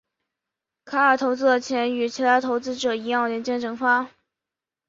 [0.83, 4.09] 凯尔投资的钱与其他投资者一样人间蒸发。